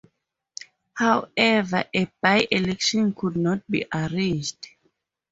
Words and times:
However, 0.95 1.83
a 1.93 2.05
by-election 2.23 3.13
could 3.13 3.35
not 3.35 3.61
be 3.69 3.85
arranged. 3.93 4.69